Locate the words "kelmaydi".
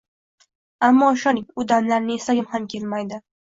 2.75-3.25